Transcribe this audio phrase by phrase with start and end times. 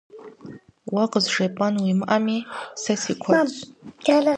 [0.93, 2.37] Уэ къызжепӀэн уимыӀэми,
[2.81, 3.55] сэ си куэдщ.